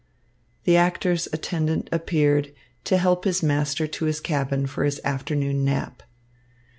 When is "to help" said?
2.85-3.23